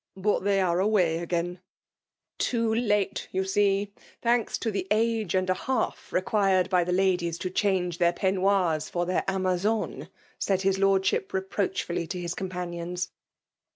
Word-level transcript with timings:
'* 0.07 0.15
But 0.17 0.43
they 0.43 0.59
are 0.59 0.79
away 0.79 1.19
again/''' 1.19 1.59
Too 2.49 2.73
late, 2.73 3.27
you 3.31 3.43
see! 3.43 3.93
Thanks 4.23 4.57
to 4.57 4.71
the 4.71 4.87
age 4.89 5.35
and 5.35 5.47
a 5.47 5.53
half 5.53 6.11
required 6.11 6.71
by 6.71 6.83
the 6.83 6.91
ladies 6.91 7.37
to 7.37 7.51
change 7.51 7.99
their 7.99 8.11
peignoirs 8.11 8.89
for 8.89 9.05
their 9.05 9.21
amazone$ 9.27 10.09
/*' 10.25 10.39
said 10.39 10.63
his 10.63 10.79
lordship 10.79 11.33
reproachfully 11.33 12.07
to 12.07 12.19
his 12.19 12.33
companioiis. 12.33 13.09